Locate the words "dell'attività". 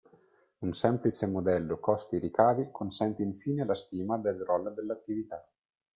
4.73-5.47